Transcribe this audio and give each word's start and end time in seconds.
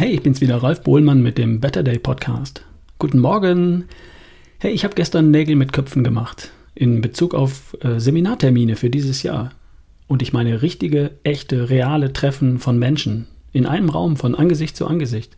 Hey, 0.00 0.12
ich 0.12 0.22
bin's 0.22 0.40
wieder, 0.40 0.62
Ralf 0.62 0.82
Bohlmann 0.82 1.22
mit 1.22 1.36
dem 1.36 1.60
Better 1.60 1.82
Day 1.82 1.98
Podcast. 1.98 2.64
Guten 2.98 3.18
Morgen. 3.18 3.84
Hey, 4.58 4.72
ich 4.72 4.84
habe 4.84 4.94
gestern 4.94 5.30
Nägel 5.30 5.56
mit 5.56 5.74
Köpfen 5.74 6.04
gemacht 6.04 6.52
in 6.74 7.02
Bezug 7.02 7.34
auf 7.34 7.76
äh, 7.82 8.00
Seminartermine 8.00 8.76
für 8.76 8.88
dieses 8.88 9.22
Jahr. 9.22 9.50
Und 10.08 10.22
ich 10.22 10.32
meine 10.32 10.62
richtige, 10.62 11.10
echte, 11.22 11.68
reale 11.68 12.14
Treffen 12.14 12.58
von 12.58 12.78
Menschen 12.78 13.26
in 13.52 13.66
einem 13.66 13.90
Raum 13.90 14.16
von 14.16 14.34
Angesicht 14.34 14.74
zu 14.74 14.86
Angesicht. 14.86 15.36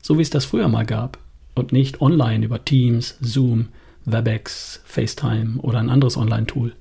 So 0.00 0.16
wie 0.16 0.22
es 0.22 0.30
das 0.30 0.46
früher 0.46 0.68
mal 0.68 0.86
gab. 0.86 1.18
Und 1.54 1.72
nicht 1.72 2.00
online 2.00 2.46
über 2.46 2.64
Teams, 2.64 3.18
Zoom, 3.20 3.68
WebEx, 4.06 4.80
FaceTime 4.86 5.60
oder 5.60 5.80
ein 5.80 5.90
anderes 5.90 6.16
Online-Tool. 6.16 6.72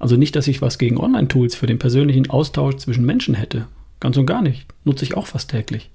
Also 0.00 0.16
nicht, 0.16 0.34
dass 0.34 0.48
ich 0.48 0.60
was 0.60 0.78
gegen 0.78 0.98
Online-Tools 0.98 1.54
für 1.54 1.68
den 1.68 1.78
persönlichen 1.78 2.30
Austausch 2.30 2.78
zwischen 2.78 3.06
Menschen 3.06 3.36
hätte. 3.36 3.68
Ganz 4.00 4.16
und 4.16 4.26
gar 4.26 4.42
nicht. 4.42 4.66
Nutze 4.82 5.04
ich 5.04 5.16
auch 5.16 5.28
fast 5.28 5.48
täglich. 5.48 5.88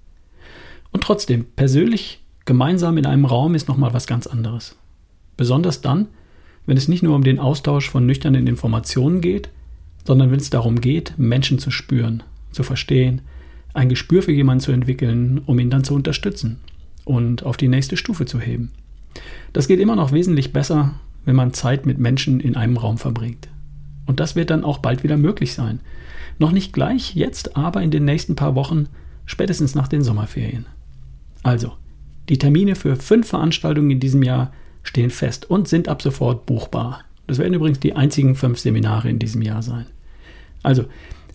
Und 0.97 1.03
trotzdem, 1.03 1.45
persönlich 1.55 2.23
gemeinsam 2.45 2.97
in 2.97 3.05
einem 3.05 3.25
Raum 3.25 3.53
ist 3.53 3.67
nochmal 3.67 3.93
was 3.93 4.07
ganz 4.07 4.25
anderes. 4.25 4.75
Besonders 5.37 5.81
dann, 5.81 6.07
wenn 6.65 6.75
es 6.75 6.87
nicht 6.87 7.03
nur 7.03 7.15
um 7.15 7.23
den 7.23 7.37
Austausch 7.37 7.87
von 7.87 8.07
nüchternen 8.07 8.47
Informationen 8.47 9.21
geht, 9.21 9.49
sondern 10.07 10.31
wenn 10.31 10.39
es 10.39 10.49
darum 10.49 10.81
geht, 10.81 11.13
Menschen 11.15 11.59
zu 11.59 11.69
spüren, 11.69 12.23
zu 12.51 12.63
verstehen, 12.63 13.21
ein 13.75 13.89
Gespür 13.89 14.23
für 14.23 14.31
jemanden 14.31 14.61
zu 14.61 14.71
entwickeln, 14.71 15.39
um 15.45 15.59
ihn 15.59 15.69
dann 15.69 15.83
zu 15.83 15.93
unterstützen 15.93 16.61
und 17.05 17.43
auf 17.43 17.57
die 17.57 17.67
nächste 17.67 17.95
Stufe 17.95 18.25
zu 18.25 18.39
heben. 18.39 18.71
Das 19.53 19.67
geht 19.67 19.79
immer 19.79 19.95
noch 19.95 20.11
wesentlich 20.11 20.51
besser, 20.51 20.95
wenn 21.25 21.35
man 21.35 21.53
Zeit 21.53 21.85
mit 21.85 21.99
Menschen 21.99 22.39
in 22.39 22.55
einem 22.55 22.77
Raum 22.77 22.97
verbringt. 22.97 23.49
Und 24.07 24.19
das 24.19 24.35
wird 24.35 24.49
dann 24.49 24.63
auch 24.63 24.79
bald 24.79 25.03
wieder 25.03 25.17
möglich 25.17 25.53
sein. 25.53 25.79
Noch 26.39 26.51
nicht 26.51 26.73
gleich 26.73 27.13
jetzt, 27.13 27.55
aber 27.55 27.83
in 27.83 27.91
den 27.91 28.03
nächsten 28.03 28.35
paar 28.35 28.55
Wochen, 28.55 28.87
spätestens 29.27 29.75
nach 29.75 29.89
den 29.89 30.01
Sommerferien. 30.01 30.65
Also, 31.47 31.71
die 32.27 32.37
Termine 32.37 32.75
für 32.75 32.97
fünf 32.97 33.29
Veranstaltungen 33.29 33.89
in 33.89 34.01
diesem 34.01 34.21
Jahr 34.21 34.51
stehen 34.83 35.09
fest 35.09 35.49
und 35.49 35.69
sind 35.69 35.87
ab 35.87 36.01
sofort 36.01 36.45
buchbar. 36.45 37.05
Das 37.25 37.37
werden 37.37 37.53
übrigens 37.53 37.79
die 37.79 37.95
einzigen 37.95 38.35
fünf 38.35 38.59
Seminare 38.59 39.09
in 39.09 39.17
diesem 39.17 39.41
Jahr 39.41 39.61
sein. 39.61 39.85
Also, 40.61 40.83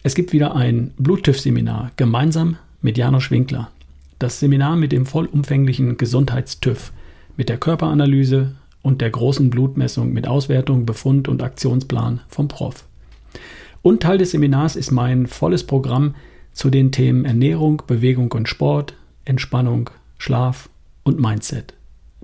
es 0.02 0.14
gibt 0.14 0.34
wieder 0.34 0.54
ein 0.54 0.92
Bluttüff-Seminar 0.98 1.92
gemeinsam 1.96 2.58
mit 2.82 2.98
Janusz 2.98 3.30
Winkler. 3.30 3.70
Das 4.18 4.38
Seminar 4.38 4.76
mit 4.76 4.92
dem 4.92 5.06
vollumfänglichen 5.06 5.96
Gesundheitstüff, 5.96 6.92
mit 7.38 7.48
der 7.48 7.56
Körperanalyse 7.56 8.54
und 8.82 9.00
der 9.00 9.08
großen 9.08 9.48
Blutmessung 9.48 10.12
mit 10.12 10.28
Auswertung, 10.28 10.84
Befund 10.84 11.26
und 11.26 11.42
Aktionsplan 11.42 12.20
vom 12.28 12.48
Prof. 12.48 12.84
Und 13.80 14.02
Teil 14.02 14.18
des 14.18 14.32
Seminars 14.32 14.76
ist 14.76 14.90
mein 14.90 15.26
volles 15.26 15.64
Programm 15.64 16.16
zu 16.52 16.68
den 16.68 16.92
Themen 16.92 17.24
Ernährung, 17.24 17.82
Bewegung 17.86 18.30
und 18.32 18.46
Sport, 18.46 18.92
Entspannung, 19.24 19.88
Schlaf 20.22 20.68
und 21.02 21.18
Mindset. 21.18 21.74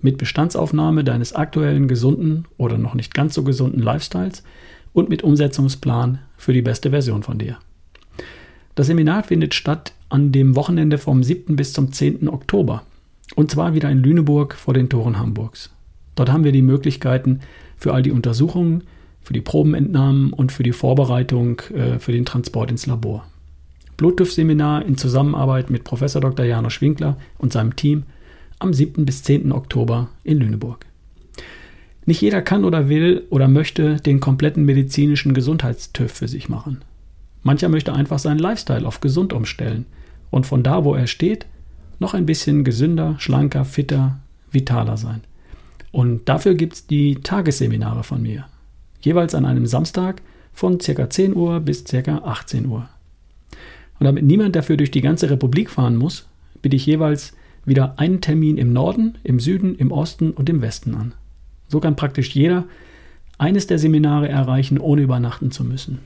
Mit 0.01 0.19
Bestandsaufnahme 0.19 1.03
deines 1.03 1.33
aktuellen 1.33 1.89
gesunden 1.89 2.45
oder 2.57 2.79
noch 2.79 2.95
nicht 2.95 3.13
ganz 3.13 3.35
so 3.35 3.43
gesunden 3.43 3.83
Lifestyles 3.83 4.45
und 4.93 5.09
mit 5.09 5.25
Umsetzungsplan 5.25 6.21
für 6.37 6.53
die 6.53 6.63
beste 6.63 6.91
Version 6.91 7.25
von 7.25 7.41
dir. 7.41 7.59
Das 8.77 8.87
Seminar 8.87 9.25
findet 9.25 9.53
statt 9.53 9.95
an 10.11 10.31
dem 10.31 10.55
Wochenende 10.55 10.97
vom 10.97 11.25
7. 11.25 11.57
bis 11.57 11.73
zum 11.73 11.91
10. 11.91 12.29
Oktober. 12.29 12.85
Und 13.35 13.51
zwar 13.51 13.75
wieder 13.75 13.91
in 13.91 13.99
Lüneburg 13.99 14.55
vor 14.55 14.75
den 14.75 14.89
Toren 14.89 15.19
Hamburgs. 15.19 15.75
Dort 16.15 16.31
haben 16.31 16.45
wir 16.45 16.53
die 16.53 16.63
Möglichkeiten 16.63 17.41
für 17.77 17.95
all 17.95 18.05
die 18.05 18.13
Untersuchungen, 18.13 18.85
für 19.23 19.33
die 19.33 19.41
Probenentnahmen 19.41 20.33
und 20.33 20.53
für 20.53 20.63
die 20.63 20.71
Vorbereitung 20.71 21.63
äh, 21.75 21.99
für 21.99 22.13
den 22.13 22.25
Transport 22.25 22.71
ins 22.71 22.87
Labor. 22.87 23.27
Bluttüff-Seminar 23.99 24.87
in 24.87 24.97
Zusammenarbeit 24.97 25.71
mit 25.71 25.85
Prof. 25.85 26.01
Dr. 26.01 26.47
Janosch 26.47 26.77
Schwinkler 26.77 27.19
und 27.37 27.53
seinem 27.53 27.77
Team 27.77 28.05
am 28.61 28.73
7. 28.73 29.05
bis 29.05 29.25
10. 29.25 29.53
Oktober 29.53 30.09
in 30.25 30.39
Lüneburg. 30.39 30.87
Nicht 32.07 32.23
jeder 32.23 32.41
kann 32.41 32.65
oder 32.65 32.89
will 32.89 33.27
oder 33.29 33.49
möchte 33.49 33.97
den 33.97 34.21
kompletten 34.21 34.65
medizinischen 34.65 35.35
Gesundheitstüff 35.35 36.13
für 36.13 36.29
sich 36.29 36.49
machen. 36.49 36.81
Mancher 37.43 37.69
möchte 37.69 37.93
einfach 37.93 38.21
seinen 38.21 38.39
Lifestyle 38.39 38.87
auf 38.87 39.01
gesund 39.01 39.33
umstellen 39.33 39.85
und 40.31 40.47
von 40.47 40.63
da, 40.63 40.85
wo 40.85 40.95
er 40.95 41.07
steht, 41.07 41.47
noch 41.99 42.15
ein 42.15 42.25
bisschen 42.25 42.63
gesünder, 42.65 43.17
schlanker, 43.19 43.65
fitter, 43.65 44.21
vitaler 44.51 44.97
sein. 44.97 45.23
Und 45.91 46.29
dafür 46.29 46.55
gibt 46.55 46.75
es 46.75 46.87
die 46.87 47.17
Tagesseminare 47.17 48.05
von 48.05 48.23
mir. 48.23 48.47
Jeweils 49.01 49.35
an 49.35 49.45
einem 49.45 49.67
Samstag 49.67 50.23
von 50.53 50.79
ca. 50.79 51.11
10 51.11 51.35
Uhr 51.35 51.61
bis 51.61 51.85
ca. 51.85 52.19
18 52.19 52.67
Uhr. 52.67 52.89
Und 53.99 54.05
damit 54.05 54.25
niemand 54.25 54.57
dafür 54.57 54.77
durch 54.77 54.91
die 54.91 55.01
ganze 55.01 55.31
Republik 55.31 55.71
fahren 55.71 55.97
muss, 55.97 56.27
biete 56.63 56.77
ich 56.77 56.87
jeweils 56.87 57.35
wieder 57.65 57.99
einen 57.99 58.21
Termin 58.21 58.59
im 58.59 58.73
Norden, 58.73 59.19
im 59.25 59.41
Süden, 59.41 59.75
im 59.75 59.93
Osten 59.93 60.31
und 60.31 60.49
im 60.49 60.63
Westen 60.63 60.95
an. 60.95 61.15
So 61.69 61.81
kann 61.81 61.97
praktisch 61.97 62.35
jeder 62.35 62.65
eines 63.37 63.67
der 63.67 63.79
Seminare 63.79 64.29
erreichen, 64.29 64.79
ohne 64.79 65.03
übernachten 65.03 65.51
zu 65.51 65.65
müssen. 65.65 65.99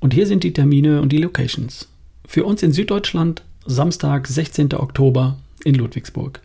Und 0.00 0.14
hier 0.14 0.26
sind 0.26 0.44
die 0.44 0.52
Termine 0.52 1.00
und 1.00 1.12
die 1.12 1.18
Locations. 1.18 1.88
Für 2.26 2.44
uns 2.44 2.62
in 2.62 2.72
Süddeutschland 2.72 3.42
Samstag, 3.66 4.26
16. 4.26 4.74
Oktober 4.74 5.36
in 5.64 5.74
Ludwigsburg. 5.74 6.40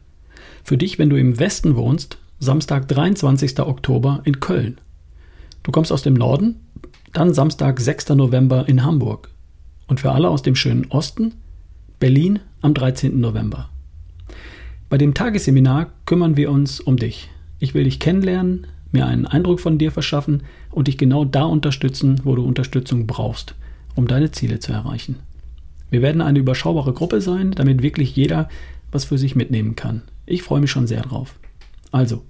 Für 0.64 0.78
dich, 0.78 1.00
wenn 1.00 1.10
du 1.10 1.16
im 1.16 1.40
Westen 1.40 1.76
wohnst, 1.76 2.18
Samstag, 2.40 2.88
23. 2.88 3.60
Oktober 3.62 4.22
in 4.26 4.40
Köln. 4.40 4.80
Du 5.64 5.72
kommst 5.72 5.92
aus 5.92 6.02
dem 6.02 6.14
Norden, 6.14 6.60
dann 7.14 7.34
Samstag, 7.34 7.80
6. 7.80 8.10
November 8.10 8.68
in 8.68 8.84
Hamburg. 8.84 9.30
Und 9.88 10.00
für 10.00 10.12
alle 10.12 10.30
aus 10.30 10.42
dem 10.42 10.56
schönen 10.56 10.86
Osten, 10.90 11.34
Berlin 12.00 12.40
am 12.62 12.74
13. 12.74 13.20
November. 13.20 13.70
Bei 14.90 14.98
dem 14.98 15.14
Tagesseminar 15.14 15.92
kümmern 16.06 16.38
wir 16.38 16.52
uns 16.52 16.80
um 16.80 16.98
dich. 16.98 17.30
Ich 17.60 17.74
will 17.74 17.84
dich 17.84 18.00
kennenlernen, 18.00 18.68
mir 18.92 19.06
einen 19.06 19.26
Eindruck 19.26 19.60
von 19.60 19.78
dir 19.78 19.92
verschaffen 19.92 20.44
und 20.72 20.88
dich 20.88 20.98
genau 20.98 21.26
da 21.26 21.44
unterstützen, 21.44 22.22
wo 22.24 22.36
du 22.36 22.44
Unterstützung 22.44 23.08
brauchst, 23.08 23.56
um 23.96 24.08
deine 24.08 24.32
Ziele 24.32 24.60
zu 24.60 24.72
erreichen. 24.72 25.18
Wir 25.90 26.02
werden 26.02 26.22
eine 26.22 26.40
überschaubare 26.40 26.94
Gruppe 26.94 27.22
sein, 27.22 27.52
damit 27.52 27.82
wirklich 27.82 28.16
jeder 28.16 28.50
was 28.92 29.06
für 29.06 29.18
sich 29.18 29.36
mitnehmen 29.36 29.76
kann. 29.76 30.02
Ich 30.26 30.44
freue 30.44 30.62
mich 30.62 30.72
schon 30.72 30.88
sehr 30.88 31.02
drauf. 31.02 31.36
Also, 31.92 32.24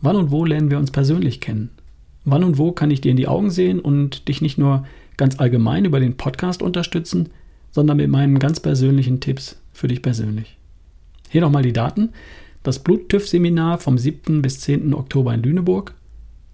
wann 0.00 0.16
und 0.16 0.30
wo 0.30 0.44
lernen 0.44 0.70
wir 0.70 0.78
uns 0.78 0.90
persönlich 0.90 1.40
kennen? 1.40 1.70
Wann 2.24 2.44
und 2.44 2.58
wo 2.58 2.72
kann 2.72 2.90
ich 2.90 3.00
dir 3.00 3.10
in 3.10 3.16
die 3.16 3.28
Augen 3.28 3.50
sehen 3.50 3.80
und 3.80 4.28
dich 4.28 4.42
nicht 4.42 4.58
nur 4.58 4.84
ganz 5.16 5.38
allgemein 5.38 5.84
über 5.84 6.00
den 6.00 6.16
Podcast 6.16 6.62
unterstützen, 6.62 7.30
sondern 7.70 7.96
mit 7.96 8.10
meinen 8.10 8.38
ganz 8.38 8.60
persönlichen 8.60 9.20
Tipps 9.20 9.56
für 9.72 9.88
dich 9.88 10.02
persönlich. 10.02 10.56
Hier 11.28 11.40
nochmal 11.40 11.62
die 11.62 11.72
Daten. 11.72 12.10
Das 12.62 12.78
Blut-TÜV-Seminar 12.78 13.78
vom 13.78 13.98
7. 13.98 14.42
bis 14.42 14.60
10. 14.60 14.94
Oktober 14.94 15.34
in 15.34 15.42
Lüneburg, 15.42 15.94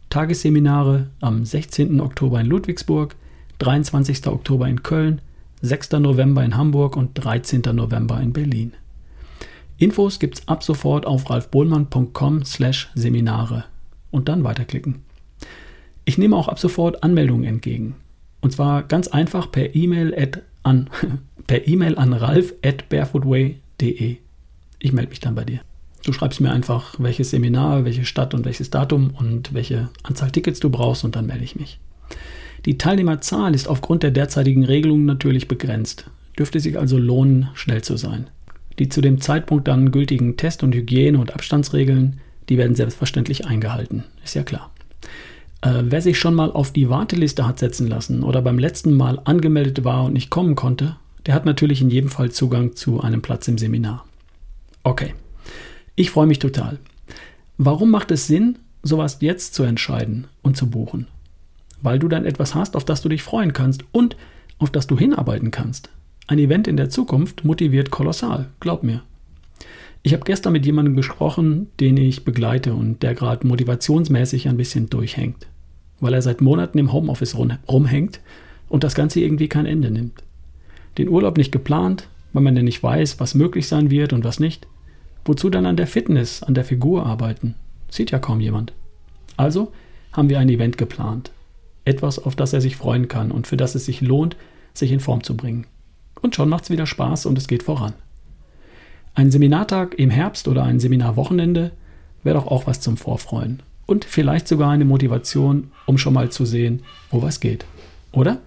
Tagesseminare 0.09 1.09
am 1.21 1.45
16. 1.45 2.01
Oktober 2.01 2.41
in 2.41 2.47
Ludwigsburg, 2.47 3.15
23. 3.59 4.27
Oktober 4.29 4.69
in 4.69 4.83
Köln, 4.83 5.21
6. 5.61 5.93
November 5.93 6.45
in 6.45 6.57
Hamburg 6.57 6.97
und 6.97 7.11
13. 7.15 7.63
November 7.73 8.21
in 8.21 8.33
Berlin. 8.33 8.73
Infos 9.77 10.19
gibt's 10.19 10.47
ab 10.49 10.63
sofort 10.63 11.07
auf 11.07 11.29
ralfbohlmann.com 11.29 12.45
slash 12.45 12.91
Seminare 12.95 13.65
und 14.11 14.29
dann 14.29 14.45
weiterklicken. 14.45 15.03
Ich 16.05 16.17
nehme 16.17 16.37
auch 16.37 16.49
ab 16.49 16.59
sofort 16.59 17.03
Anmeldungen 17.03 17.45
entgegen. 17.45 17.97
Und 18.41 18.53
zwar 18.53 18.83
ganz 18.83 19.09
einfach 19.09 19.51
per 19.51 19.75
E-Mail 19.75 20.33
an, 20.63 20.91
per 21.47 21.67
E-Mail 21.67 21.99
an 21.99 22.13
ralf 22.13 22.55
at 22.65 22.89
barefootway.de. 22.89 24.17
Ich 24.81 24.93
melde 24.93 25.11
mich 25.11 25.21
dann 25.21 25.35
bei 25.35 25.45
dir. 25.45 25.61
Du 26.05 26.13
schreibst 26.13 26.41
mir 26.41 26.53
einfach, 26.53 26.95
welches 26.99 27.31
Seminar, 27.31 27.85
welche 27.85 28.05
Stadt 28.05 28.33
und 28.33 28.45
welches 28.45 28.71
Datum 28.71 29.11
und 29.19 29.53
welche 29.53 29.91
Anzahl 30.05 30.31
Tickets 30.31 30.61
du 30.61 30.71
brauchst 30.71 31.05
und 31.05 31.17
dann 31.17 31.27
melde 31.27 31.45
ich 31.45 31.57
mich. 31.57 31.81
Die 32.65 32.79
Teilnehmerzahl 32.79 33.55
ist 33.55 33.69
aufgrund 33.69 34.03
der 34.03 34.11
derzeitigen 34.11 34.65
Regelungen 34.65 35.05
natürlich 35.05 35.49
begrenzt. 35.49 36.11
Dürfte 36.39 36.61
sich 36.61 36.79
also 36.79 36.99
lohnen, 36.99 37.49
schnell 37.55 37.83
zu 37.83 37.97
sein. 37.97 38.29
Die 38.79 38.89
zu 38.89 39.01
dem 39.01 39.21
Zeitpunkt 39.21 39.67
dann 39.67 39.91
gültigen 39.91 40.37
Test- 40.37 40.63
und 40.63 40.75
Hygiene- 40.75 41.19
und 41.19 41.35
Abstandsregeln, 41.35 42.21
die 42.49 42.59
werden 42.59 42.77
selbstverständlich 42.77 43.47
eingehalten. 43.47 44.05
Ist 44.25 44.35
ja 44.35 44.45
klar. 44.45 44.71
Äh, 45.61 45.83
wer 45.85 46.01
sich 46.01 46.19
schon 46.19 46.35
mal 46.35 46.53
auf 46.53 46.73
die 46.73 46.89
Warteliste 46.89 47.47
hat 47.47 47.59
setzen 47.59 47.89
lassen 47.89 48.23
oder 48.23 48.43
beim 48.43 48.59
letzten 48.59 48.95
Mal 48.95 49.21
angemeldet 49.25 49.85
war 49.85 50.05
und 50.05 50.13
nicht 50.13 50.31
kommen 50.31 50.55
konnte, 50.55 50.97
der 51.27 51.35
hat 51.35 51.45
natürlich 51.45 51.83
in 51.83 51.91
jedem 51.91 52.11
Fall 52.11 52.31
Zugang 52.31 52.75
zu 52.75 53.01
einem 53.01 53.23
Platz 53.23 53.49
im 53.49 53.59
Seminar. 53.59 54.05
Okay, 54.85 55.15
ich 55.97 56.11
freue 56.11 56.27
mich 56.27 56.39
total. 56.39 56.79
Warum 57.59 57.91
macht 57.91 58.11
es 58.11 58.27
Sinn, 58.27 58.59
sowas 58.83 59.19
jetzt 59.21 59.55
zu 59.55 59.65
entscheiden 59.65 60.29
und 60.43 60.57
zu 60.57 60.71
buchen? 60.71 61.09
Weil 61.83 61.99
du 61.99 62.09
dann 62.09 62.25
etwas 62.25 62.55
hast, 62.55 62.77
auf 62.77 62.85
das 62.85 63.03
du 63.03 63.09
dich 63.09 63.23
freuen 63.23 63.53
kannst 63.53 63.85
und 63.93 64.17
auf 64.59 64.71
das 64.71 64.87
du 64.87 64.97
hinarbeiten 64.97 65.51
kannst. 65.51 65.91
Ein 66.29 66.39
Event 66.39 66.69
in 66.69 66.77
der 66.77 66.91
Zukunft 66.91 67.45
motiviert 67.45 67.91
kolossal, 67.91 68.49
glaub 68.61 68.83
mir. 68.83 69.03
Ich 70.09 70.15
habe 70.15 70.25
gestern 70.25 70.55
mit 70.55 70.65
jemandem 70.65 70.97
gesprochen, 70.97 71.67
den 71.81 71.99
ich 71.99 72.25
begleite 72.25 72.73
und 72.73 73.03
der 73.03 73.15
gerade 73.15 73.47
motivationsmäßig 73.47 74.49
ein 74.49 74.57
bisschen 74.57 74.89
durchhängt, 74.89 75.49
weil 76.01 76.15
er 76.15 76.23
seit 76.23 76.41
Monaten 76.41 76.79
im 76.79 76.95
Homeoffice 76.95 77.37
rumhängt 77.37 78.21
und 78.71 78.85
das 78.85 78.95
Ganze 78.95 79.21
irgendwie 79.21 79.49
kein 79.49 79.67
Ende 79.67 79.91
nimmt. 79.91 80.23
Den 80.97 81.11
Urlaub 81.11 81.37
nicht 81.37 81.53
geplant, 81.53 82.09
wenn 82.33 82.43
man 82.43 82.55
denn 82.55 82.65
nicht 82.65 82.83
weiß, 82.83 83.21
was 83.21 83.35
möglich 83.35 83.69
sein 83.69 83.91
wird 83.91 84.15
und 84.15 84.25
was 84.25 84.41
nicht? 84.41 84.67
Wozu 85.27 85.51
dann 85.51 85.67
an 85.67 85.77
der 85.77 85.87
Fitness, 85.87 86.43
an 86.43 86.55
der 86.55 86.65
Figur 86.65 87.05
arbeiten? 87.05 87.55
Sieht 87.91 88.11
ja 88.11 88.19
kaum 88.19 88.41
jemand. 88.41 88.73
Also 89.37 89.73
haben 90.13 90.31
wir 90.31 90.39
ein 90.39 90.49
Event 90.49 90.79
geplant. 90.79 91.33
Etwas, 91.85 92.19
auf 92.19 92.35
das 92.35 92.55
er 92.55 92.63
sich 92.63 92.77
freuen 92.77 93.09
kann 93.09 93.31
und 93.31 93.47
für 93.47 93.59
das 93.59 93.75
es 93.75 93.85
sich 93.85 94.01
lohnt, 94.01 94.37
sich 94.73 94.91
in 94.91 95.01
Form 95.01 95.23
zu 95.23 95.37
bringen. 95.37 95.67
Und 96.23 96.35
schon 96.35 96.49
macht 96.49 96.65
es 96.65 96.71
wieder 96.71 96.87
Spaß 96.87 97.27
und 97.27 97.37
es 97.37 97.47
geht 97.47 97.63
voran. 97.63 97.93
Ein 99.19 99.33
Seminartag 99.33 99.99
im 99.99 100.11
Herbst 100.11 100.47
oder 100.47 100.63
ein 100.63 100.79
Seminarwochenende 100.79 101.73
wäre 102.23 102.37
doch 102.39 102.47
auch 102.47 102.69
was 102.69 102.81
zum 102.81 102.97
Vorfreuen. 102.97 103.65
Und 103.85 104.05
vielleicht 104.05 104.47
sogar 104.47 104.71
eine 104.71 104.85
Motivation, 104.85 105.73
um 105.87 105.99
schon 105.99 106.15
mal 106.15 106.31
zu 106.31 106.45
sehen, 106.45 106.85
wo 107.11 107.21
was 107.21 107.41
geht. 107.41 107.65
Oder? 108.13 108.39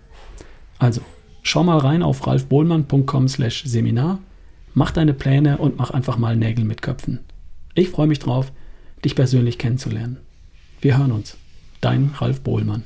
Also, 0.79 1.01
schau 1.43 1.65
mal 1.65 1.79
rein 1.79 2.01
auf 2.01 2.25
ralfbohlmann.com 2.25 3.27
slash 3.27 3.65
Seminar, 3.65 4.19
mach 4.73 4.91
deine 4.91 5.13
Pläne 5.13 5.57
und 5.57 5.77
mach 5.77 5.91
einfach 5.91 6.17
mal 6.17 6.37
Nägel 6.37 6.63
mit 6.63 6.81
Köpfen. 6.81 7.19
Ich 7.75 7.89
freue 7.89 8.07
mich 8.07 8.19
drauf, 8.19 8.53
dich 9.03 9.13
persönlich 9.13 9.57
kennenzulernen. 9.57 10.19
Wir 10.79 10.97
hören 10.97 11.11
uns. 11.11 11.35
Dein 11.81 12.11
Ralf 12.17 12.39
Bohlmann. 12.39 12.83